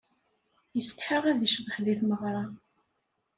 [0.79, 2.43] Isetḥa ad icḍeḥ di tmeɣra.